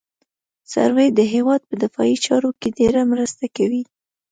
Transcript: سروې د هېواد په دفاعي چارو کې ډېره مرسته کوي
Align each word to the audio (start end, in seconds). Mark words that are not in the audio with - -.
سروې 0.71 1.07
د 1.17 1.19
هېواد 1.33 1.61
په 1.69 1.75
دفاعي 1.83 2.15
چارو 2.25 2.49
کې 2.59 2.69
ډېره 2.79 3.01
مرسته 3.11 3.45
کوي 3.57 3.83